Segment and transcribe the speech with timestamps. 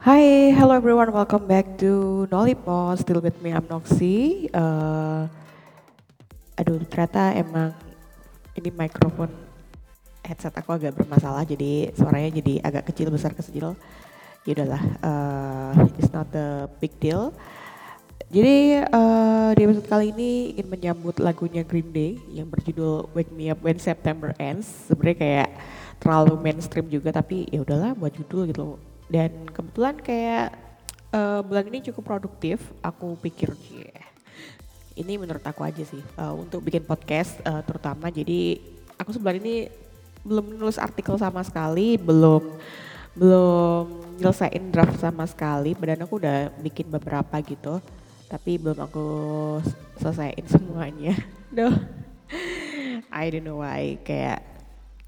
[0.00, 1.12] Hi, hello everyone.
[1.12, 3.04] Welcome back to Nollypod.
[3.04, 4.48] Still with me, I'm Noxy.
[4.48, 5.28] Uh,
[6.56, 7.76] aduh, ternyata emang
[8.56, 9.28] ini mikrofon
[10.24, 13.76] headset aku agak bermasalah, jadi suaranya jadi agak kecil besar kecil.
[14.48, 17.36] Ya udahlah, uh, it's not a big deal.
[18.32, 23.52] Jadi uh, di episode kali ini ingin menyambut lagunya Green Day yang berjudul Wake Me
[23.52, 24.64] Up When September Ends.
[24.88, 25.48] Sebenarnya kayak
[26.00, 30.54] terlalu mainstream juga, tapi ya udahlah buat judul gitu dan kebetulan kayak
[31.10, 34.06] uh, bulan ini cukup produktif aku pikir yeah.
[34.94, 38.62] ini menurut aku aja sih uh, untuk bikin podcast uh, terutama jadi
[38.96, 39.66] aku sebulan ini
[40.22, 42.54] belum nulis artikel sama sekali belum
[43.18, 43.84] belum
[44.22, 47.82] nyelesain draft sama sekali badan aku udah bikin beberapa gitu
[48.30, 49.06] tapi belum aku
[49.98, 51.18] selesaiin semuanya
[51.56, 51.74] Duh,
[53.10, 54.49] I don't know why kayak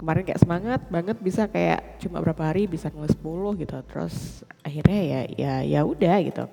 [0.03, 3.77] kemarin kayak semangat banget bisa kayak cuma berapa hari bisa nulis 10 gitu.
[3.87, 6.43] Terus akhirnya ya ya ya udah gitu.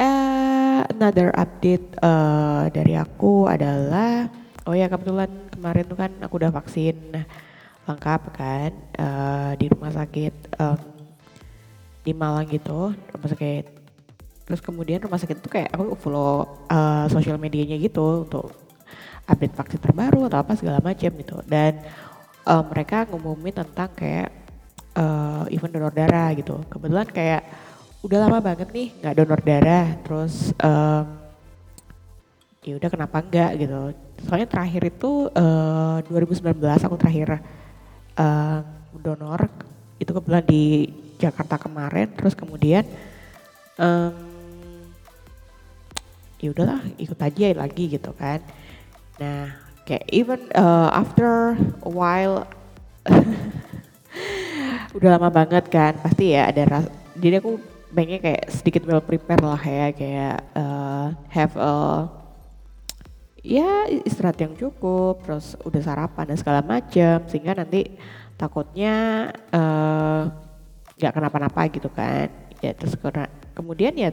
[0.00, 4.32] Uh, another update uh, dari aku adalah
[4.64, 6.96] oh ya kebetulan kemarin tuh kan aku udah vaksin.
[7.84, 10.80] Lengkap kan uh, di rumah sakit um,
[12.00, 13.64] di Malang gitu rumah sakit.
[14.48, 18.56] Terus kemudian rumah sakit itu kayak aku follow uh, sosial medianya gitu untuk
[19.28, 21.44] update vaksin terbaru atau apa segala macam gitu.
[21.44, 21.84] Dan
[22.46, 24.28] uh, mereka ngumumin tentang kayak
[24.96, 26.60] uh, event donor darah gitu.
[26.68, 27.42] Kebetulan kayak
[28.04, 31.04] udah lama banget nih nggak donor darah, terus um,
[32.64, 33.80] ya udah kenapa enggak gitu.
[34.24, 37.40] Soalnya terakhir itu uh, 2019 aku terakhir
[38.16, 38.60] uh,
[39.00, 39.48] donor
[39.98, 42.84] itu kebetulan di Jakarta kemarin, terus kemudian
[43.80, 44.12] um,
[46.36, 48.44] ya udahlah ikut aja lagi gitu kan.
[49.16, 52.48] Nah kayak even uh, after a while
[54.96, 56.86] udah lama banget kan pasti ya ada ras
[57.20, 57.60] jadi aku
[57.94, 61.74] pengen kayak sedikit well prepare lah ya kayak uh, have a
[63.44, 67.92] ya istirahat yang cukup terus udah sarapan dan segala macam sehingga nanti
[68.40, 70.32] takutnya uh,
[70.96, 72.32] nggak uh, kenapa-napa gitu kan
[72.64, 72.96] ya terus
[73.52, 74.10] kemudian ya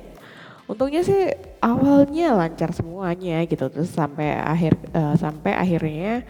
[0.71, 3.67] untungnya sih awalnya lancar semuanya gitu.
[3.67, 6.23] Terus sampai akhir uh, sampai akhirnya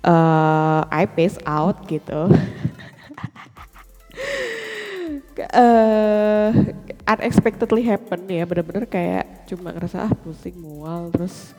[0.00, 2.28] uh, I pace out gitu.
[5.34, 6.70] Uh,
[7.10, 8.46] unexpectedly happen ya.
[8.46, 11.10] Bener-bener kayak cuma ngerasa ah pusing mual.
[11.10, 11.50] Terus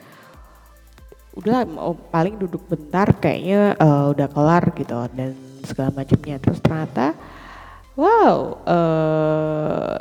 [1.36, 1.68] udah
[2.08, 5.36] paling duduk bentar kayaknya uh, udah kelar gitu dan
[5.68, 6.40] segala macamnya.
[6.40, 7.20] Terus ternyata
[8.00, 10.00] wow uh,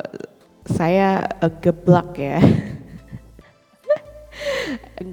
[0.65, 2.41] saya uh, geblak ya.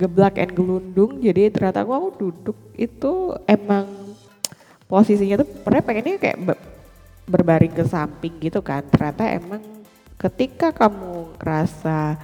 [0.03, 3.87] Geblak and gelundung jadi ternyata aku, aku duduk itu emang
[4.89, 6.39] posisinya tuh pernah pengennya kayak
[7.29, 8.83] berbaring ke samping gitu kan.
[8.89, 9.63] Ternyata emang
[10.17, 12.15] ketika kamu ngerasa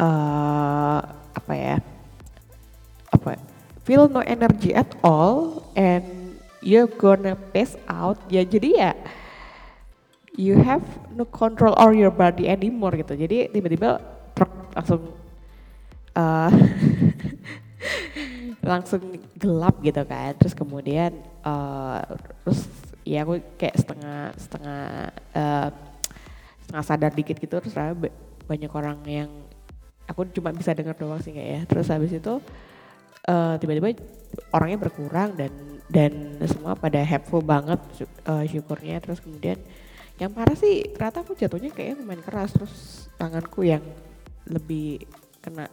[0.00, 1.00] uh,
[1.32, 1.76] apa ya
[3.10, 3.40] apa
[3.84, 6.04] feel no energy at all and
[6.60, 8.92] you're gonna pass out ya jadi ya
[10.40, 10.80] you have
[11.12, 13.12] no control over your body anymore gitu.
[13.12, 14.00] Jadi tiba-tiba
[14.72, 15.12] langsung
[16.16, 16.50] uh,
[18.72, 20.32] langsung gelap gitu kan.
[20.40, 21.12] Terus kemudian
[21.44, 22.00] uh,
[22.48, 22.64] terus
[23.04, 24.82] ya aku kayak setengah setengah
[25.36, 25.68] uh,
[26.64, 27.76] setengah sadar dikit gitu terus
[28.48, 29.30] banyak orang yang
[30.08, 31.60] aku cuma bisa dengar doang sih kayak ya.
[31.68, 32.40] Terus habis itu
[33.28, 33.92] uh, tiba-tiba
[34.56, 35.52] orangnya berkurang dan
[35.90, 37.82] dan semua pada helpful banget
[38.24, 39.58] uh, syukurnya terus kemudian
[40.20, 43.80] yang parah sih ternyata aku jatuhnya kayaknya lumayan keras terus tanganku yang
[44.44, 45.08] lebih
[45.40, 45.72] kena.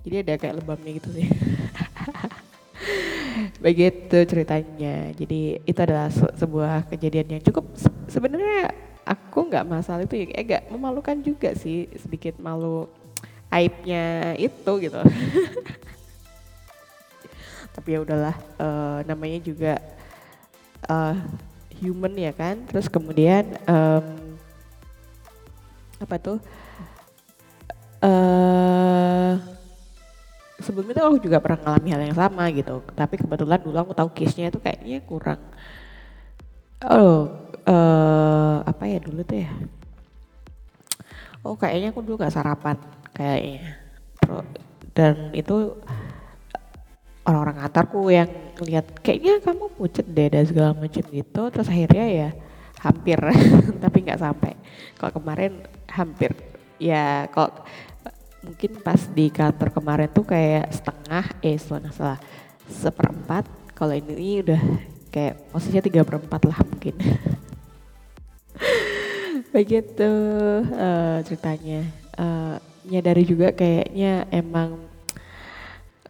[0.00, 1.28] Jadi ada kayak lebamnya gitu sih.
[3.64, 5.12] Begitu ceritanya.
[5.12, 8.72] Jadi itu adalah se sebuah kejadian yang cukup se sebenarnya
[9.04, 10.26] aku nggak masalah itu ya.
[10.32, 12.88] Kayak agak memalukan juga sih sedikit malu
[13.52, 15.00] aibnya itu gitu.
[17.76, 19.76] Tapi ya udahlah uh, namanya juga
[20.88, 21.12] uh,
[21.80, 22.64] human ya kan?
[22.68, 24.06] Terus kemudian um,
[26.00, 26.38] apa tuh?
[28.04, 29.40] Uh,
[30.60, 32.84] sebelumnya tuh aku juga pernah ngalami hal yang sama gitu.
[32.92, 35.40] Tapi kebetulan dulu aku tahu case-nya itu kayaknya kurang
[36.84, 37.32] oh
[37.64, 39.50] uh, apa ya dulu tuh ya?
[41.46, 42.76] Oh kayaknya aku dulu gak sarapan
[43.14, 43.78] kayaknya.
[44.92, 45.78] Dan itu
[47.26, 48.30] orang-orang kantorku yang
[48.62, 51.42] lihat kayaknya kamu pucet deh dan segala macam gitu.
[51.50, 52.28] Terus akhirnya ya
[52.80, 53.18] hampir
[53.82, 54.54] tapi nggak sampai.
[54.96, 55.52] Kalau kemarin
[55.90, 56.30] hampir
[56.78, 57.50] ya kalau
[58.46, 62.20] mungkin pas di kantor kemarin tuh kayak setengah eh salah salah
[62.70, 63.44] seperempat.
[63.76, 64.62] Kalau ini udah
[65.12, 66.96] kayak posisinya tiga perempat lah mungkin.
[69.54, 70.10] Begitu
[70.72, 71.84] uh, ceritanya.
[72.16, 72.56] Uh,
[72.86, 74.78] nyadari juga kayaknya emang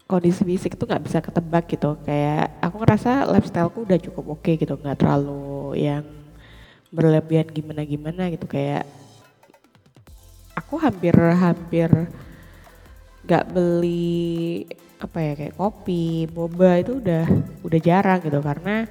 [0.07, 1.99] kondisi fisik itu nggak bisa ketebak gitu.
[2.07, 6.07] Kayak aku ngerasa lifestyleku udah cukup oke okay gitu nggak terlalu yang
[6.95, 8.47] berlebihan gimana gimana gitu.
[8.47, 8.87] Kayak
[10.55, 11.91] aku hampir hampir
[13.27, 14.65] nggak beli
[14.97, 17.27] apa ya kayak kopi boba itu udah
[17.67, 18.39] udah jarang gitu.
[18.39, 18.87] Karena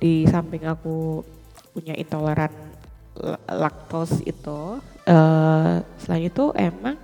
[0.00, 1.20] di samping aku
[1.76, 2.50] punya intoleran
[3.52, 6.96] laktos itu uh, selain itu emang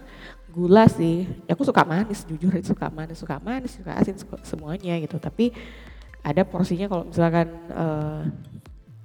[0.57, 1.29] gula sih.
[1.53, 5.21] Aku suka manis jujur suka manis suka manis suka asin semuanya gitu.
[5.21, 5.53] Tapi
[6.25, 8.25] ada porsinya kalau misalkan uh,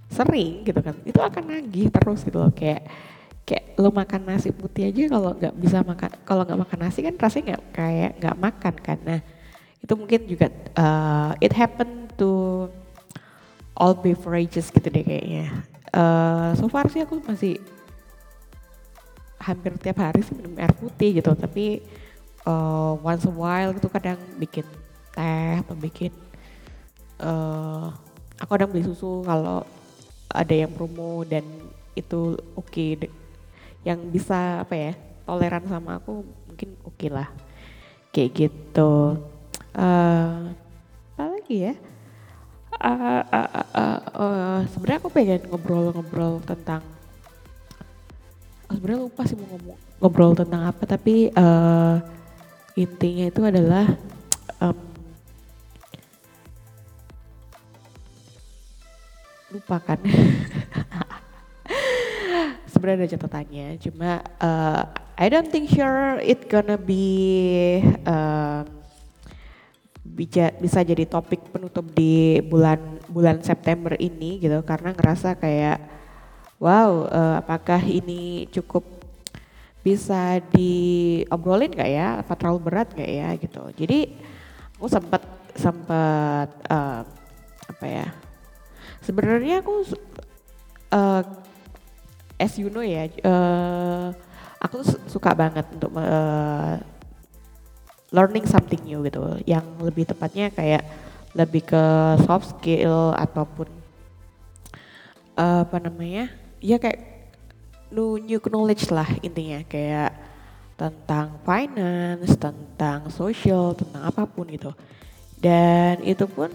[0.07, 2.55] sering gitu kan itu akan nagih terus gitu loh.
[2.55, 2.87] Kayak
[3.43, 7.15] kayak lo makan nasi putih aja kalau nggak bisa makan kalau nggak makan nasi kan
[7.19, 8.97] rasanya nggak kayak nggak makan kan.
[9.03, 9.19] Nah
[9.83, 10.47] itu mungkin juga
[10.79, 12.31] uh, it happen to
[13.75, 15.67] all beverages gitu deh kayaknya.
[15.91, 17.59] Uh, so far sih aku masih
[19.41, 21.33] hampir tiap hari sih minum air putih gitu.
[21.33, 21.81] Tapi
[22.45, 24.65] uh, once a while gitu kadang bikin
[25.11, 26.13] teh atau bikin
[27.19, 27.91] uh,
[28.39, 29.67] aku kadang beli susu kalau
[30.31, 31.43] ada yang promo dan
[31.91, 33.11] itu oke okay.
[33.83, 34.93] yang bisa apa ya
[35.27, 37.27] toleran sama aku mungkin oke okay lah.
[38.11, 39.19] Kayak gitu.
[39.71, 40.51] Uh,
[41.15, 41.73] apa lagi ya?
[42.81, 46.81] Uh, uh, uh, uh, uh, sebenarnya aku pengen ngobrol-ngobrol tentang
[48.75, 52.01] sebenarnya lupa sih mau ngomong ngobrol tentang apa tapi uh,
[52.75, 53.85] intinya itu adalah
[54.57, 54.77] um,
[59.51, 59.99] lupakan
[62.71, 64.81] sebenarnya ada catatannya cuma uh,
[65.21, 67.77] I don't think sure it gonna be
[68.09, 68.65] uh,
[70.01, 76.00] bisa bisa jadi topik penutup di bulan bulan September ini gitu karena ngerasa kayak
[76.61, 78.85] wow uh, apakah ini cukup
[79.81, 82.21] bisa diobrolin gak ya?
[82.21, 83.65] Apa terlalu berat gak ya gitu.
[83.73, 84.13] Jadi
[84.77, 85.25] aku sempat
[85.57, 87.01] sempat uh,
[87.65, 88.07] apa ya?
[89.01, 89.89] Sebenarnya aku
[90.93, 91.25] uh,
[92.37, 94.13] as you know ya uh,
[94.61, 96.77] aku suka banget untuk uh,
[98.13, 99.41] learning something new gitu.
[99.49, 100.85] Yang lebih tepatnya kayak
[101.33, 101.83] lebih ke
[102.21, 103.65] soft skill ataupun
[105.41, 107.01] uh, apa namanya ya kayak
[107.91, 110.13] new, new knowledge lah intinya kayak
[110.77, 114.71] tentang finance, tentang social, tentang apa pun gitu.
[115.37, 116.49] Dan itu pun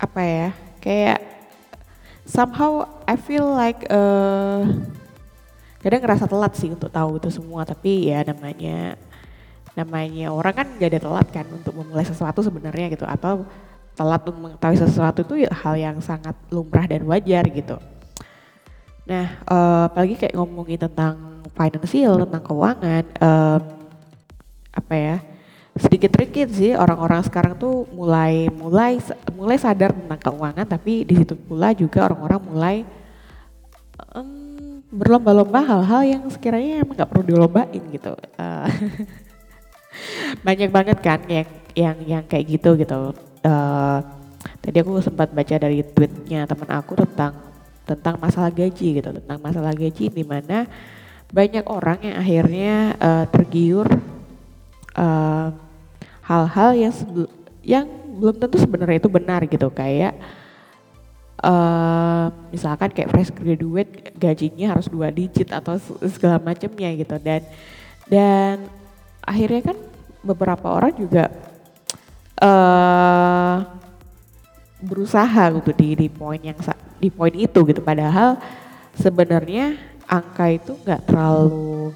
[0.00, 0.48] apa ya
[0.80, 1.20] kayak
[2.24, 4.64] somehow I feel like uh,
[5.84, 8.96] kadang ngerasa telat sih untuk tahu itu semua tapi ya namanya
[9.76, 13.44] namanya orang kan gak ada telat kan untuk memulai sesuatu sebenarnya gitu atau
[13.92, 17.76] telat untuk mengetahui sesuatu itu hal yang sangat lumrah dan wajar gitu.
[19.10, 23.62] Nah, uh, apalagi kayak ngomongin tentang financial, tentang keuangan, um,
[24.70, 25.16] apa ya?
[25.74, 29.02] Sedikit sedikit sih orang-orang sekarang tuh mulai mulai
[29.34, 32.76] mulai sadar tentang keuangan, tapi di situ pula juga orang-orang mulai
[34.14, 38.14] um, berlomba-lomba hal-hal yang sekiranya emang nggak perlu dilombain gitu.
[38.38, 38.70] Uh,
[40.46, 43.10] banyak banget kan yang yang yang kayak gitu gitu.
[43.42, 43.98] Uh,
[44.62, 47.49] tadi aku sempat baca dari tweetnya teman aku tentang
[47.90, 50.70] tentang masalah gaji gitu, tentang masalah gaji di mana
[51.30, 53.86] banyak orang yang akhirnya uh, tergiur
[54.98, 55.48] eh,
[56.26, 56.94] hal-hal yang
[57.62, 57.86] yang
[58.18, 59.70] belum tentu sebenarnya itu benar gitu.
[59.70, 60.18] Kayak
[61.42, 65.78] uh, misalkan kayak fresh graduate gajinya harus dua digit atau
[66.10, 67.16] segala macamnya gitu.
[67.22, 67.46] Dan
[68.10, 68.66] dan
[69.22, 69.78] akhirnya kan
[70.20, 71.30] beberapa orang juga
[72.42, 73.79] uh,
[74.80, 76.56] berusaha gitu di di poin yang
[76.98, 77.80] di poin itu gitu.
[77.80, 78.40] Padahal
[78.96, 79.76] sebenarnya
[80.08, 81.94] angka itu nggak terlalu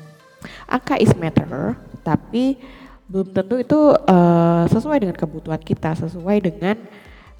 [0.69, 1.75] angka is matter
[2.05, 2.61] tapi
[3.09, 6.77] belum tentu itu uh, sesuai dengan kebutuhan kita sesuai dengan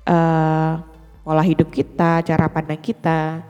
[0.05, 0.83] uh,
[1.25, 3.41] pola hidup kita cara pandang kita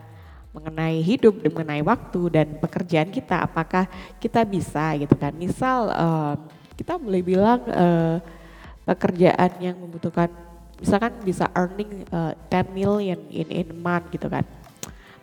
[0.55, 3.43] mengenai hidup mengenai waktu dan pekerjaan kita.
[3.43, 3.91] Apakah
[4.23, 5.35] kita bisa gitu kan?
[5.35, 6.35] Misal uh,
[6.79, 8.23] kita boleh bilang uh,
[8.87, 10.31] pekerjaan yang membutuhkan
[10.79, 14.43] misalkan bisa earning uh, eh, 10 million in in month gitu kan.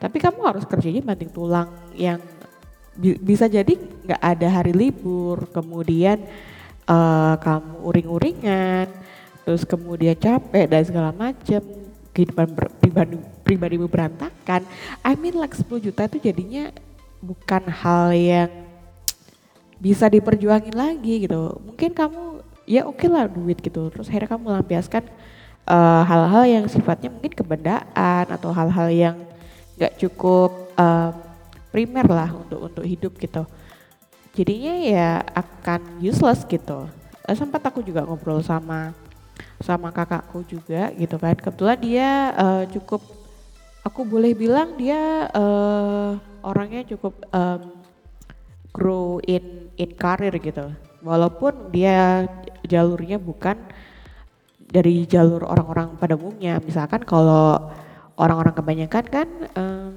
[0.01, 2.17] Tapi kamu harus kerjanya banting tulang yang
[2.97, 6.19] bi bisa jadi nggak ada hari libur, kemudian
[6.89, 8.87] uh, kamu uring-uringan,
[9.45, 11.61] terus kemudian capek dan segala macam,
[12.11, 12.47] kehidupan
[12.81, 14.65] pribadi pribadi berantakan.
[15.05, 16.73] I mean like 10 juta itu jadinya
[17.21, 18.49] bukan hal yang
[19.77, 21.61] bisa diperjuangin lagi gitu.
[21.61, 25.03] Mungkin kamu ya oke okay lah duit gitu, terus akhirnya kamu lampiaskan
[26.03, 29.15] hal-hal uh, yang sifatnya mungkin kebendaan atau hal-hal yang
[29.79, 31.15] nggak cukup uh,
[31.71, 33.47] primer lah untuk untuk hidup gitu.
[34.35, 36.87] Jadinya ya akan useless gitu.
[37.23, 38.91] Uh, sempat aku juga ngobrol sama
[39.63, 41.39] sama kakakku juga gitu kan.
[41.39, 43.01] Kebetulan dia uh, cukup
[43.87, 47.79] aku boleh bilang dia uh, orangnya cukup um,
[48.75, 50.67] grow in in karir gitu.
[51.01, 52.27] Walaupun dia
[52.67, 53.57] jalurnya bukan
[54.71, 56.63] dari jalur orang-orang pada umumnya.
[56.63, 57.59] Misalkan kalau
[58.15, 59.27] orang-orang kebanyakan kan
[59.59, 59.91] um,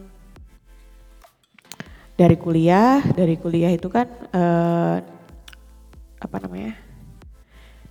[2.18, 4.98] dari kuliah dari kuliah itu kan uh,
[6.18, 6.74] apa namanya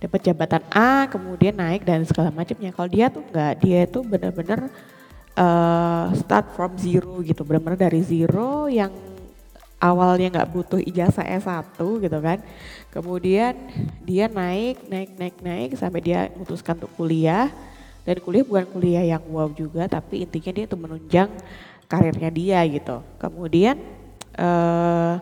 [0.00, 2.68] dapat jabatan A kemudian naik dan segala macamnya.
[2.76, 4.68] Kalau dia tuh enggak dia itu benar-benar
[5.40, 7.40] uh, start from zero gitu.
[7.48, 8.92] Benar-benar dari zero yang
[9.84, 12.40] awalnya nggak butuh ijazah S1 gitu kan.
[12.88, 13.52] Kemudian
[14.00, 17.52] dia naik naik naik naik sampai dia memutuskan untuk kuliah.
[18.04, 21.28] Dan kuliah bukan kuliah yang wow juga tapi intinya dia tuh menunjang
[21.88, 23.04] karirnya dia gitu.
[23.20, 23.76] Kemudian
[24.40, 25.20] uh,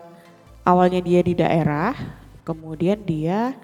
[0.63, 1.95] awalnya dia di daerah,
[2.47, 3.55] kemudian dia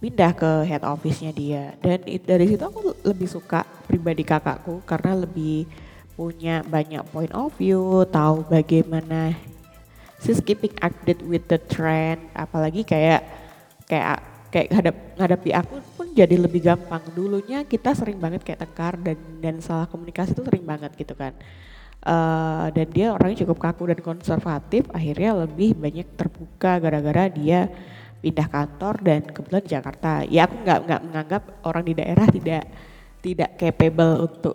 [0.00, 1.74] pindah ke head office-nya dia.
[1.82, 5.68] Dan dari situ aku lebih suka pribadi kakakku karena lebih
[6.18, 9.36] punya banyak point of view, tahu bagaimana
[10.20, 13.24] she's keeping update with the trend, apalagi kayak
[13.88, 17.02] kayak kayak hadap ngadapi aku pun jadi lebih gampang.
[17.14, 21.32] Dulunya kita sering banget kayak tengkar dan dan salah komunikasi itu sering banget gitu kan.
[22.00, 27.68] Uh, dan dia orangnya cukup kaku dan konservatif akhirnya lebih banyak terbuka gara-gara dia
[28.24, 30.12] pindah kantor dan kebetulan Jakarta.
[30.28, 32.64] Ya aku nggak nggak menganggap orang di daerah tidak
[33.20, 34.54] tidak capable untuk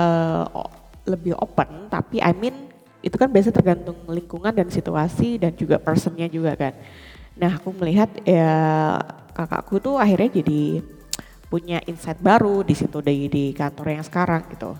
[0.00, 0.48] uh,
[1.08, 2.67] lebih open tapi I mean
[3.04, 6.74] itu kan biasa tergantung lingkungan dan situasi dan juga personnya juga kan.
[7.38, 8.98] Nah aku melihat ya
[9.34, 10.82] kakakku tuh akhirnya jadi
[11.48, 14.76] punya insight baru di situ di di kantor yang sekarang gitu.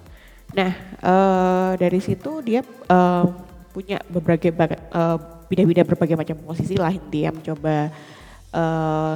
[0.52, 0.72] Nah,
[1.04, 3.24] uh, dari situ dia uh,
[3.72, 4.52] punya berbagai
[4.92, 5.16] uh,
[5.48, 6.92] bida-bida berbagai macam posisi lah.
[7.08, 7.92] Dia mencoba
[8.52, 9.14] uh,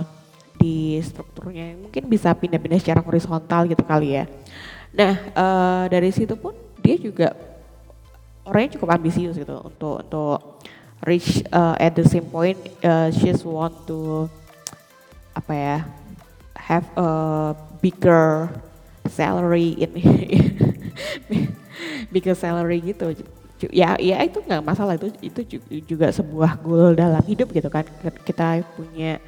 [0.61, 4.25] di strukturnya mungkin bisa pindah-pindah secara horizontal gitu kali ya.
[4.93, 6.53] Nah, uh, dari situ pun
[6.85, 7.33] dia juga
[8.47, 10.39] orangnya cukup ambisius gitu untuk untuk
[11.07, 14.31] reach uh, at the same point uh, she's want to
[15.35, 15.79] apa ya
[16.59, 17.11] have a
[17.83, 18.51] bigger
[19.11, 19.91] salary in
[22.15, 23.17] bigger salary gitu.
[23.71, 27.87] Ya ya itu nggak masalah itu itu juga sebuah goal dalam hidup gitu kan.
[28.27, 29.23] Kita punya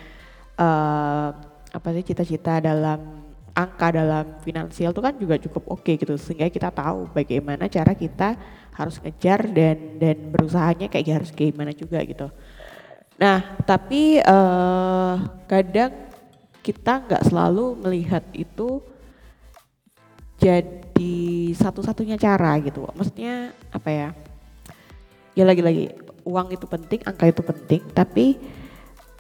[0.58, 1.34] uh,
[1.74, 3.23] apa sih cita-cita dalam
[3.54, 7.94] angka dalam finansial itu kan juga cukup oke okay gitu sehingga kita tahu bagaimana cara
[7.94, 8.34] kita
[8.74, 12.26] harus ngejar dan dan berusahanya kayak harus gimana juga gitu.
[13.14, 15.94] Nah tapi uh, kadang
[16.66, 18.82] kita nggak selalu melihat itu
[20.42, 21.16] jadi
[21.54, 22.90] satu-satunya cara gitu.
[22.90, 24.08] Maksudnya apa ya?
[25.38, 25.94] Ya lagi-lagi
[26.26, 28.38] uang itu penting, angka itu penting, tapi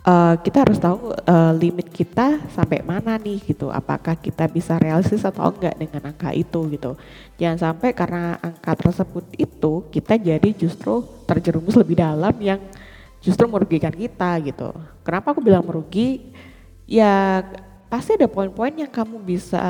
[0.04, 3.72] uh, kita harus tahu uh, limit kita sampai mana nih gitu.
[3.72, 6.94] Apakah kita bisa realistis atau enggak dengan angka itu gitu.
[7.40, 12.60] Jangan sampai karena angka tersebut itu kita jadi justru terjerumus lebih dalam yang
[13.24, 14.70] justru merugikan kita gitu.
[15.02, 16.30] Kenapa aku bilang merugi?
[16.84, 17.40] Ya
[17.88, 19.62] pasti ada poin-poin yang kamu bisa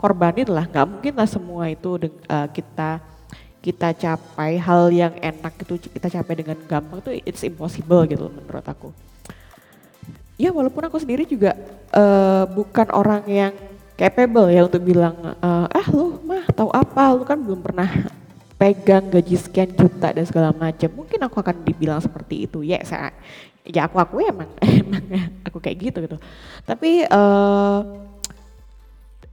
[0.00, 2.98] korbanin lah nggak mungkin lah semua itu uh, kita
[3.60, 8.64] kita capai hal yang enak itu kita capai dengan gampang itu it's impossible gitu menurut
[8.64, 8.88] aku
[10.38, 11.58] ya walaupun aku sendiri juga
[11.90, 13.52] uh, bukan orang yang
[13.98, 17.18] capable ya untuk bilang uh, ah lu mah tahu apa?
[17.18, 17.90] Lu kan belum pernah
[18.54, 22.62] pegang gaji sekian juta dan segala macam mungkin aku akan dibilang seperti itu.
[22.62, 23.10] Ya saya
[23.66, 24.48] ya aku aku emang
[24.80, 25.04] emang
[25.42, 26.16] aku kayak gitu gitu.
[26.62, 27.82] Tapi uh,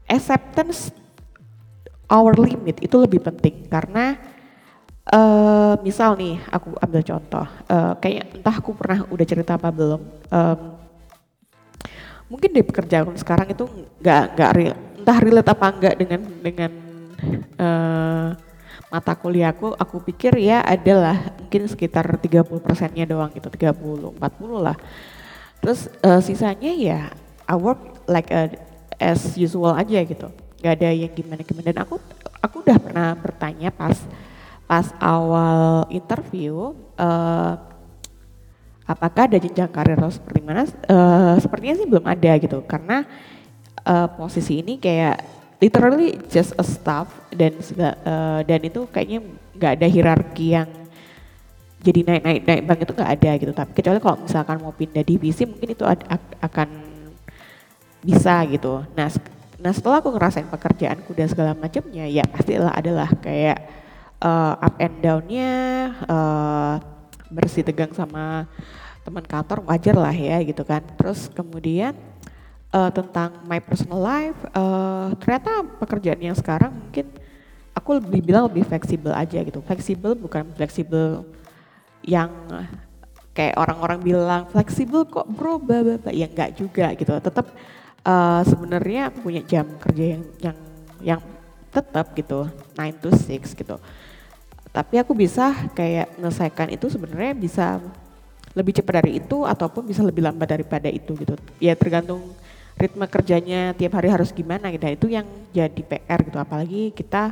[0.10, 0.90] acceptance
[2.10, 4.18] our limit itu lebih penting karena
[5.10, 10.02] uh, misal nih aku ambil contoh uh, kayak entah aku pernah udah cerita apa belum
[10.30, 10.60] um,
[12.26, 13.66] mungkin di pekerjaan sekarang itu
[14.02, 14.52] nggak nggak
[15.06, 16.72] entah relate apa enggak dengan dengan
[17.62, 18.28] uh,
[18.90, 20.02] mata kuliahku aku.
[20.02, 24.78] Pikir ya adalah mungkin sekitar 30 persennya doang gitu 30 40 lah.
[25.62, 27.14] Terus uh, sisanya ya
[27.46, 28.50] I work like a,
[28.98, 30.28] as usual aja gitu.
[30.62, 32.02] Nggak ada yang gimana gimana dan aku
[32.42, 33.98] aku udah pernah bertanya pas
[34.66, 37.75] pas awal interview uh,
[38.86, 40.64] apakah ada jenjang karir atau seperti mana?
[40.86, 42.62] Uh, sepertinya sih belum ada gitu.
[42.66, 43.04] Karena
[43.86, 45.22] uh, posisi ini kayak
[45.60, 47.58] literally just a staff dan
[48.06, 49.26] uh, dan itu kayaknya
[49.58, 50.70] nggak ada hierarki yang
[51.86, 53.52] jadi naik naik naik banget itu nggak ada gitu.
[53.54, 55.86] Tapi kecuali kalau misalkan mau pindah divisi mungkin itu
[56.42, 56.70] akan
[58.06, 58.86] bisa gitu.
[58.94, 59.10] Nah
[59.56, 63.66] nah setelah aku ngerasain pekerjaanku dan segala macamnya ya pastilah adalah kayak
[64.22, 65.54] uh, up and downnya
[66.06, 66.78] uh,
[67.36, 68.48] bersih tegang sama
[69.04, 70.82] teman kantor wajar lah ya gitu kan.
[70.96, 71.94] Terus kemudian
[72.72, 77.12] uh, tentang my personal life, uh, ternyata pekerjaan yang sekarang mungkin
[77.76, 79.60] aku lebih bilang lebih fleksibel aja gitu.
[79.62, 81.28] Fleksibel bukan fleksibel
[82.02, 82.32] yang
[83.36, 87.12] kayak orang-orang bilang fleksibel kok bro, bla ya enggak juga gitu.
[87.12, 87.52] Tetap
[88.08, 90.58] uh, sebenarnya aku punya jam kerja yang yang
[91.04, 91.22] yang
[91.76, 92.48] tetap gitu
[92.80, 93.76] 9 to 6 gitu.
[94.76, 97.80] Tapi aku bisa kayak menyelesaikan itu sebenarnya bisa
[98.52, 101.40] lebih cepat dari itu ataupun bisa lebih lambat daripada itu gitu.
[101.64, 102.36] Ya tergantung
[102.76, 104.84] ritme kerjanya tiap hari harus gimana gitu.
[104.92, 105.24] Itu yang
[105.56, 106.36] jadi PR gitu.
[106.36, 107.32] Apalagi kita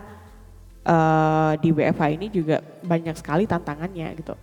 [0.88, 4.40] uh, di WFH ini juga banyak sekali tantangannya gitu.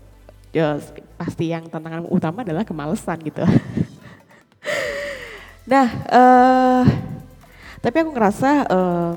[0.52, 0.76] Ya,
[1.16, 3.40] pasti yang tantangan utama adalah kemalesan gitu.
[5.72, 6.84] nah, uh,
[7.80, 9.16] tapi aku ngerasa um,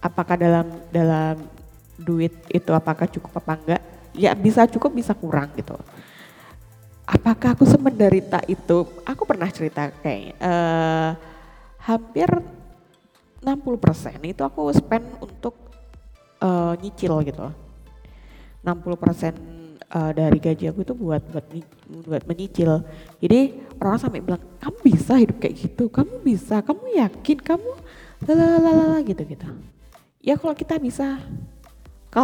[0.00, 1.57] apakah dalam dalam
[1.98, 3.82] duit itu apakah cukup apa enggak?
[4.14, 5.74] Ya bisa cukup bisa kurang gitu
[7.08, 8.84] apakah aku semenderita itu?
[9.08, 11.16] Aku pernah cerita kayak uh,
[11.88, 12.28] hampir
[13.40, 15.56] 60% itu aku spend untuk
[16.44, 17.48] uh, nyicil gitu.
[18.60, 21.46] 60% uh, dari gaji aku itu buat buat
[22.04, 22.84] buat menyicil.
[23.24, 25.88] Jadi orang sampai bilang, "Kamu bisa hidup kayak gitu?
[25.88, 26.60] Kamu bisa?
[26.60, 27.38] Kamu yakin?
[27.40, 27.70] Kamu
[28.28, 29.48] lalala gitu gitu."
[30.20, 31.16] Ya kalau kita bisa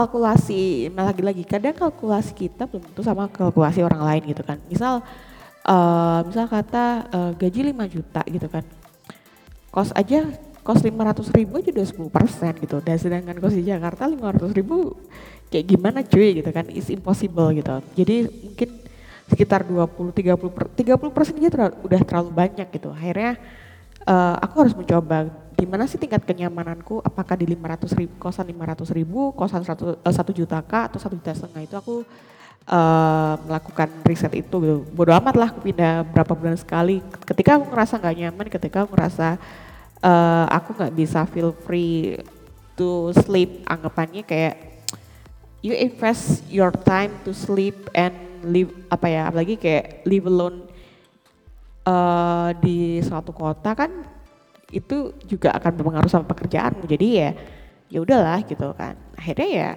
[0.03, 4.59] kalkulasi nah lagi-lagi kadang kalkulasi kita belum tentu sama kalkulasi orang lain gitu kan.
[4.67, 5.05] Misal
[5.69, 8.65] uh, misal kata uh, gaji 5 juta gitu kan.
[9.71, 10.27] Kos aja
[10.65, 12.77] kos 500 ribu aja udah 10 persen gitu.
[12.83, 14.99] Dan sedangkan kos di Jakarta 500 ribu
[15.53, 17.75] kayak gimana cuy gitu kan is impossible gitu.
[17.95, 18.69] Jadi mungkin
[19.25, 22.93] sekitar 20 30 per, 30 persen aja udah terlalu banyak gitu.
[22.93, 23.41] Akhirnya
[24.05, 27.01] uh, aku harus mencoba gimana sih tingkat kenyamananku?
[27.01, 31.19] Apakah di 500 ribu kosan 500 ribu kosan 1, uh, 1 juta kah atau 1
[31.19, 31.63] juta setengah?
[31.65, 31.95] Itu aku
[32.69, 34.85] uh, melakukan riset itu gitu.
[34.93, 37.01] bodo amat lah aku pindah berapa bulan sekali.
[37.25, 39.29] Ketika aku ngerasa nggak nyaman ketika aku ngerasa
[40.05, 42.21] uh, aku nggak bisa feel free
[42.75, 44.85] to sleep anggapannya kayak
[45.65, 48.13] you invest your time to sleep and
[48.45, 50.69] live apa ya apalagi kayak live alone
[51.89, 54.14] uh, di suatu kota kan
[54.75, 56.85] itu juga akan berpengaruh sama pekerjaanmu.
[56.91, 57.31] Jadi ya
[57.87, 58.99] ya udahlah gitu kan.
[59.15, 59.71] Akhirnya ya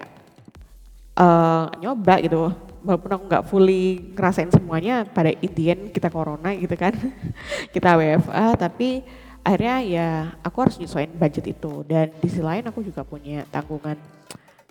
[1.21, 2.49] uh, nyoba gitu.
[2.81, 6.95] Walaupun aku nggak fully ngerasain semuanya pada intian kita corona gitu kan.
[7.75, 9.03] Kita WFA tapi
[9.43, 10.09] akhirnya ya
[10.41, 11.83] aku harus nyesuaiin budget itu.
[11.85, 13.99] Dan di sisi lain aku juga punya tanggungan.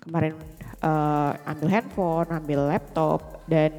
[0.01, 0.39] Kemarin
[0.81, 3.75] uh, ambil handphone ambil laptop dan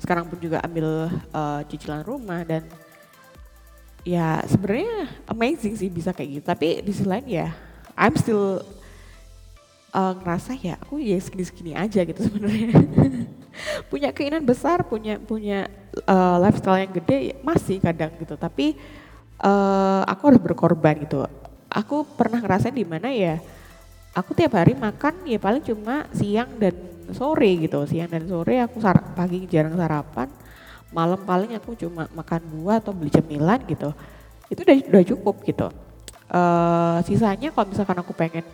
[0.00, 2.64] sekarang pun juga ambil uh, cicilan rumah dan
[4.04, 6.44] ya sebenarnya amazing sih bisa kayak gitu.
[6.46, 7.48] Tapi di sisi lain ya
[7.96, 8.60] I'm still
[9.96, 12.70] uh, ngerasa ya aku ya segini-segini aja gitu sebenarnya.
[13.90, 15.70] Punya keinginan besar punya punya
[16.10, 18.34] uh, lifestyle yang gede ya masih kadang gitu.
[18.34, 18.74] Tapi
[19.40, 21.22] uh, aku harus berkorban gitu.
[21.70, 23.38] Aku pernah ngerasain di mana ya
[24.10, 26.74] aku tiap hari makan ya paling cuma siang dan
[27.14, 27.78] sore gitu.
[27.86, 30.26] Siang dan sore aku sar pagi jarang sarapan
[30.94, 33.90] malam paling aku cuma makan buah atau beli cemilan gitu.
[34.46, 35.66] Itu udah udah cukup gitu.
[36.30, 38.46] Uh, sisanya kalau misalkan aku pengen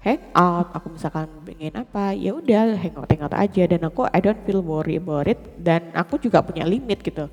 [0.00, 3.62] hang out aku misalkan pengen apa ya udah hangout hangout aja.
[3.66, 5.42] Dan aku I don't feel worry about it.
[5.58, 7.26] Dan aku juga punya limit gitu.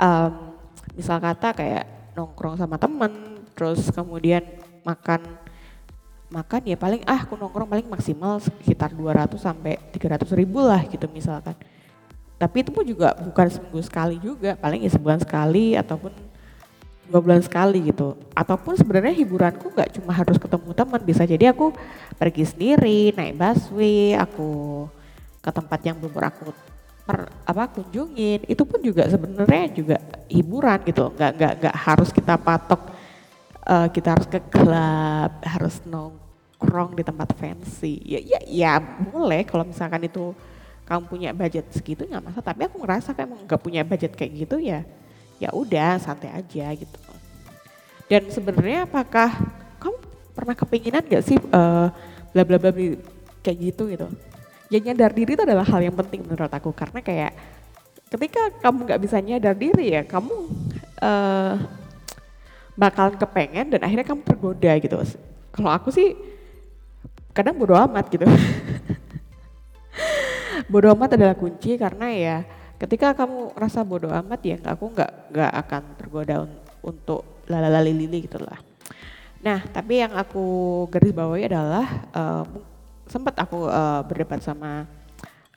[0.00, 0.56] Um,
[0.96, 1.84] misal kata kayak
[2.16, 4.44] nongkrong sama temen terus kemudian
[4.84, 5.20] makan
[6.32, 11.04] makan ya paling ah aku nongkrong paling maksimal sekitar 200 sampai 300 ribu lah gitu
[11.12, 11.52] misalkan
[12.42, 16.10] tapi itu pun juga bukan seminggu sekali juga, paling ya sebulan sekali ataupun
[17.06, 18.18] dua bulan sekali gitu.
[18.34, 21.70] Ataupun sebenarnya hiburanku nggak cuma harus ketemu teman, bisa jadi aku
[22.18, 24.50] pergi sendiri, naik busway, aku
[25.38, 26.50] ke tempat yang belum aku
[27.06, 28.42] per, apa kunjungin.
[28.50, 31.14] Itu pun juga sebenarnya juga hiburan gitu.
[31.14, 32.90] Nggak nggak nggak harus kita patok
[33.70, 38.02] uh, kita harus ke klub, harus nongkrong di tempat fancy.
[38.02, 40.34] Ya ya ya boleh kalau misalkan itu
[40.92, 42.46] kamu punya budget segitu nggak masalah.
[42.52, 44.84] Tapi aku ngerasa kayak nggak punya budget kayak gitu ya
[45.40, 47.00] ya udah santai aja gitu.
[48.06, 49.32] Dan sebenarnya apakah
[49.80, 49.96] kamu
[50.36, 51.88] pernah kepinginan gak sih uh,
[52.30, 52.70] bla bla bla
[53.42, 54.06] kayak gitu gitu?
[54.70, 56.70] Ya nyadar diri itu adalah hal yang penting menurut aku.
[56.70, 57.32] Karena kayak
[58.12, 60.36] ketika kamu nggak bisa nyadar diri ya kamu
[61.00, 61.56] uh,
[62.76, 64.96] bakalan kepengen dan akhirnya kamu tergoda gitu.
[65.52, 66.14] Kalau aku sih
[67.32, 68.28] kadang bodo amat gitu
[70.68, 72.36] bodoh amat adalah kunci karena ya
[72.78, 78.26] ketika kamu rasa bodoh amat ya aku nggak nggak akan tergoda un, untuk lalalali lili
[78.26, 78.58] gitu lah.
[79.42, 80.44] Nah tapi yang aku
[80.90, 82.44] garis bawahi adalah uh,
[83.06, 84.86] sempat aku uh, berdebat sama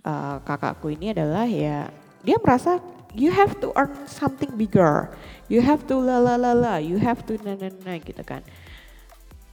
[0.05, 1.89] uh, kakakku ini adalah ya
[2.25, 2.81] dia merasa
[3.15, 5.09] you have to earn something bigger,
[5.47, 8.43] you have to la la la la, you have to na na na gitu kan.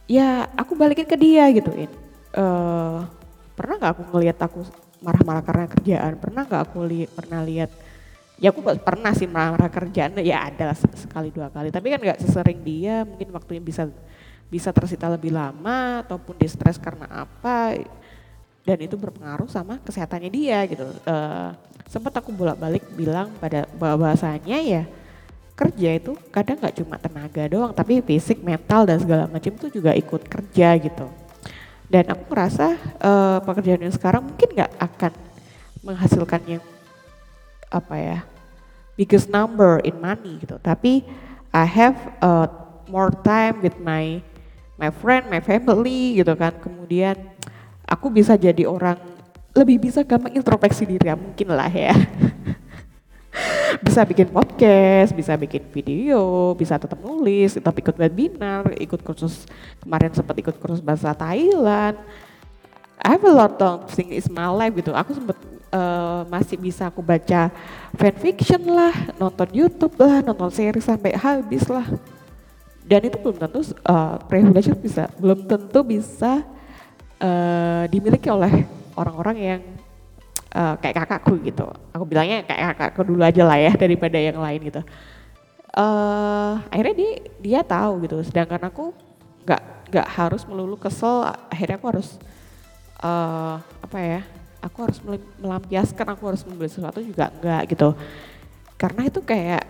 [0.05, 1.89] Ya aku balikin ke dia gituin.
[2.35, 3.07] Uh,
[3.55, 4.67] pernah nggak aku ngelihat aku
[5.03, 6.17] marah-marah karena kerjaan?
[6.17, 7.71] Pernah nggak aku li pernah lihat
[8.39, 12.59] ya aku pernah sih marah-marah kerjaan ya ada sekali dua kali tapi kan nggak sesering
[12.65, 13.87] dia mungkin waktunya bisa
[14.49, 17.77] bisa tersita lebih lama ataupun di stres karena apa
[18.63, 20.87] dan itu berpengaruh sama kesehatannya dia gitu.
[21.03, 21.51] Uh,
[21.91, 24.83] sempat aku bolak-balik bilang pada bahwasanya ya
[25.53, 29.91] kerja itu kadang nggak cuma tenaga doang tapi fisik, mental dan segala macam itu juga
[29.93, 31.05] ikut kerja gitu.
[31.93, 35.13] Dan aku merasa uh, pekerjaan yang sekarang mungkin nggak akan
[35.85, 36.63] menghasilkan yang
[37.69, 38.17] apa ya
[38.97, 40.57] biggest number in money gitu.
[40.57, 41.05] Tapi
[41.53, 42.49] I have uh,
[42.89, 44.25] more time with my
[44.81, 46.57] my friend, my family gitu kan.
[46.57, 47.13] Kemudian
[47.85, 48.97] aku bisa jadi orang
[49.53, 51.93] lebih bisa gampang introspeksi diri ya mungkin lah ya.
[53.83, 59.43] bisa bikin podcast, bisa bikin video, bisa tetap nulis, tetap ikut webinar, ikut kursus
[59.83, 61.99] kemarin sempat ikut kursus bahasa Thailand.
[63.03, 64.95] I have a lot of things in my life gitu.
[64.95, 65.35] Aku sempat
[65.75, 67.51] uh, masih bisa aku baca
[67.99, 71.83] fanfiction lah, nonton YouTube lah, nonton series sampai habis lah.
[72.87, 74.15] Dan itu belum tentu uh,
[74.79, 76.43] bisa, belum tentu bisa
[77.19, 78.63] uh, dimiliki oleh
[78.95, 79.61] orang-orang yang
[80.53, 81.65] uh, kayak kakakku gitu.
[81.91, 84.81] Aku bilangnya kayak kakakku dulu aja lah ya daripada yang lain gitu.
[85.73, 87.11] Uh, akhirnya dia
[87.41, 88.93] dia tahu gitu, sedangkan aku
[89.43, 91.25] nggak nggak harus melulu kesel.
[91.49, 92.09] Akhirnya aku harus
[93.01, 94.21] uh, apa ya?
[94.63, 95.01] Aku harus
[95.43, 97.91] melampiaskan, aku harus membeli sesuatu juga enggak gitu.
[98.79, 99.63] Karena itu kayak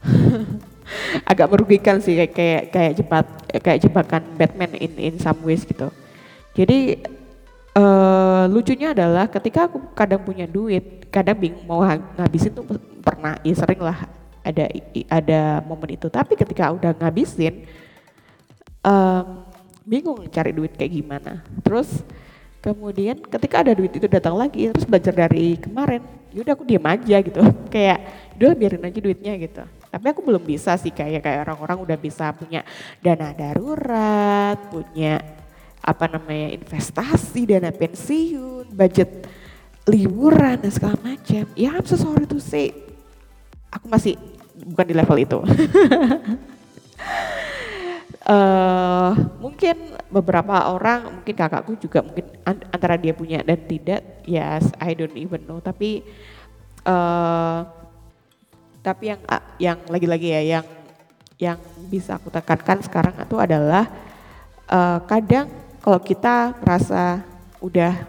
[1.30, 3.26] agak merugikan sih kayak kayak kayak jebat
[3.60, 5.92] kayak jebakan Batman in in some ways gitu.
[6.56, 7.04] Jadi
[7.76, 12.66] uh, lucunya adalah ketika aku kadang punya duit, kadang bingung mau ngabisin tuh
[13.02, 14.06] pernah, ya sering lah
[14.40, 14.64] ada
[15.10, 16.06] ada momen itu.
[16.08, 17.66] Tapi ketika udah ngabisin,
[18.84, 19.44] um,
[19.84, 21.44] bingung cari duit kayak gimana.
[21.62, 22.02] Terus
[22.60, 27.16] kemudian ketika ada duit itu datang lagi, terus belajar dari kemarin, yaudah aku diem aja
[27.24, 27.40] gitu.
[27.74, 27.98] Kayak,
[28.36, 29.62] udah biarin aja duitnya gitu.
[29.90, 32.62] Tapi aku belum bisa sih kayak kayak orang-orang udah bisa punya
[33.02, 35.18] dana darurat, punya
[35.80, 39.24] apa namanya investasi, dana pensiun, budget
[39.88, 41.48] liburan dan segala macam.
[41.56, 42.72] Ya I'm so sorry to say,
[43.72, 44.20] aku masih
[44.60, 45.38] bukan di level itu.
[48.28, 49.12] uh,
[49.44, 55.16] mungkin beberapa orang, mungkin kakakku juga mungkin antara dia punya dan tidak, yes I don't
[55.16, 55.64] even know.
[55.64, 56.04] Tapi
[56.84, 57.64] uh,
[58.80, 59.20] tapi yang
[59.60, 60.66] yang lagi-lagi ya yang
[61.40, 63.88] yang bisa aku tekankan sekarang itu adalah
[64.68, 65.48] uh, kadang
[65.80, 67.24] kalau kita merasa
[67.60, 68.04] udah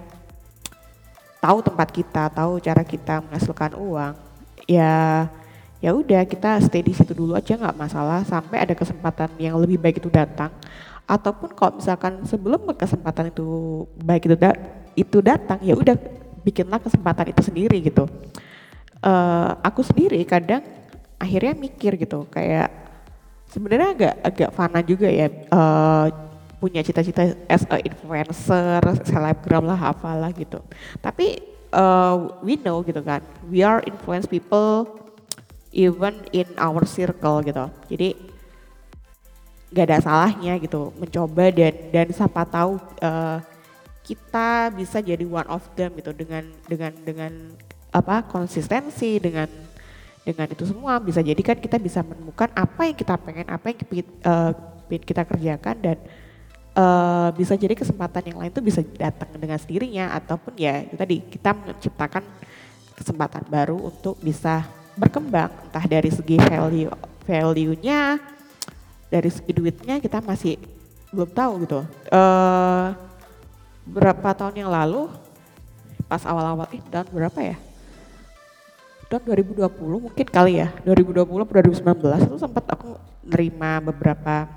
[1.39, 4.13] tahu tempat kita, tahu cara kita menghasilkan uang,
[4.67, 5.25] ya
[5.81, 8.21] ya udah kita stay di situ dulu aja nggak masalah.
[8.27, 10.51] Sampai ada kesempatan yang lebih baik itu datang.
[11.07, 13.47] Ataupun kalau misalkan sebelum kesempatan itu
[14.03, 14.51] baik itu da
[14.93, 15.95] itu datang ya udah
[16.43, 18.05] bikinlah kesempatan itu sendiri gitu.
[19.01, 20.61] Uh, aku sendiri kadang
[21.17, 22.69] akhirnya mikir gitu kayak
[23.49, 26.20] sebenarnya agak agak fana juga ya uh,
[26.61, 30.61] punya cita-cita as a influencer, selebgram lah apalah gitu.
[31.01, 31.41] Tapi
[31.73, 34.85] uh, we know gitu kan, we are influence people
[35.73, 37.65] even in our circle gitu.
[37.89, 38.13] Jadi
[39.71, 43.39] gak ada salahnya gitu mencoba dan dan siapa tahu uh,
[44.03, 47.31] kita bisa jadi one of them gitu dengan dengan dengan
[47.95, 49.47] apa konsistensi dengan
[50.27, 53.77] dengan itu semua bisa jadi kan kita bisa menemukan apa yang kita pengen apa yang
[53.79, 54.51] kita, uh,
[54.91, 55.97] kita kerjakan dan
[56.75, 61.17] uh, bisa jadi kesempatan yang lain tuh bisa datang dengan sendirinya ataupun ya itu tadi
[61.23, 62.23] kita menciptakan
[62.95, 66.91] kesempatan baru untuk bisa berkembang entah dari segi value
[67.23, 68.19] value-nya
[69.11, 70.55] dari segi duitnya kita masih
[71.11, 71.79] belum tahu gitu.
[72.07, 72.95] Uh,
[73.83, 75.11] berapa tahun yang lalu
[76.07, 77.57] pas awal-awal eh tahun berapa ya?
[79.11, 79.67] Tahun 2020
[80.07, 82.95] mungkin kali ya 2020 atau 2019 itu sempat aku
[83.27, 84.47] nerima beberapa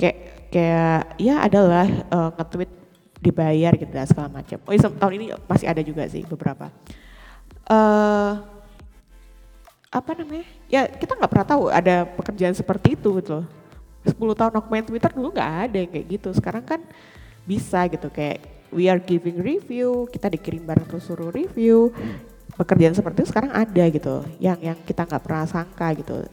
[0.00, 2.70] kayak kayak ya adalah uh, nge-tweet
[3.20, 4.58] dibayar gitu dan segala macam.
[4.66, 6.72] Oh iya, tahun ini masih ada juga sih beberapa.
[7.70, 8.42] Uh,
[9.90, 10.46] apa namanya?
[10.66, 13.46] Ya kita nggak pernah tahu ada pekerjaan seperti itu gitu.
[14.00, 16.28] 10 tahun aku main Twitter dulu nggak ada yang kayak gitu.
[16.32, 16.80] Sekarang kan
[17.44, 18.40] bisa gitu kayak
[18.72, 21.92] we are giving review, kita dikirim barang terus suruh review.
[22.56, 26.28] Pekerjaan seperti itu sekarang ada gitu, yang yang kita nggak pernah sangka gitu.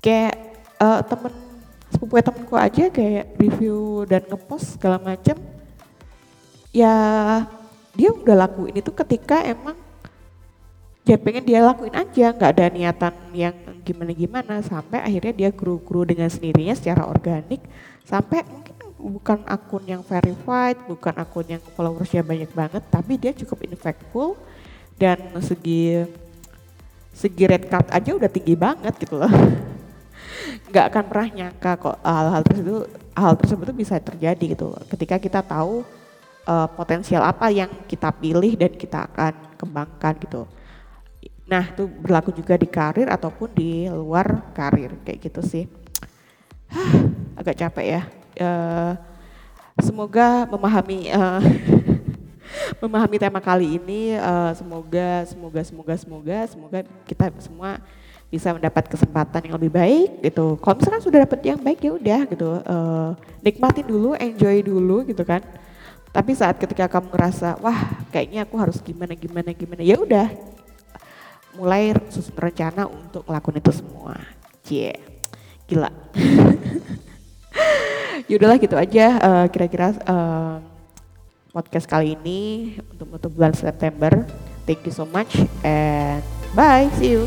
[0.00, 0.34] Kayak
[0.80, 1.49] uh, temen
[1.90, 5.36] sepupu temenku aja kayak review dan ngepost segala macem
[6.70, 6.94] ya
[7.94, 9.74] dia udah lakuin itu ketika emang
[11.04, 12.30] dia pengen dia lakuin aja.
[12.30, 17.58] Nggak ada niatan yang gimana gimana sampai akhirnya dia grow grow dengan sendirinya secara organik.
[18.06, 23.64] Sampai mungkin bukan akun yang verified bukan akun yang followersnya banyak banget tapi dia cukup
[23.64, 24.38] impactful.
[25.00, 26.04] Dan segi
[27.10, 29.28] segi red card aja udah tinggi banget gitu loh
[30.70, 35.40] nggak akan pernah nyangka kok hal-hal tersebut hal tersebut tuh bisa terjadi gitu ketika kita
[35.42, 35.82] tahu
[36.48, 40.42] uh, potensial apa yang kita pilih dan kita akan kembangkan gitu
[41.50, 45.66] Nah itu berlaku juga di karir ataupun di luar karir kayak gitu sih.
[47.34, 48.02] Agak capek ya.
[48.38, 48.94] Uh,
[49.82, 51.42] semoga memahami uh,
[52.86, 54.14] memahami tema kali ini.
[54.14, 57.82] Uh, semoga semoga semoga semoga semoga kita semua
[58.30, 60.54] bisa mendapat kesempatan yang lebih baik gitu.
[60.62, 62.48] Kalau misalkan sudah dapat yang baik ya udah gitu.
[62.62, 63.10] Uh,
[63.42, 65.42] nikmatin dulu, enjoy dulu gitu kan.
[66.14, 70.30] Tapi saat ketika kamu ngerasa wah kayaknya aku harus gimana gimana gimana ya udah
[71.58, 74.14] mulai susun rencana untuk ngelakuin itu semua.
[74.62, 74.98] Cie, yeah.
[75.66, 75.90] gila.
[78.30, 80.62] Yaudahlah gitu aja uh, kira-kira uh,
[81.50, 84.22] podcast kali ini untuk menutup bulan September.
[84.70, 85.34] Thank you so much
[85.66, 86.22] and
[86.54, 87.26] bye, see you.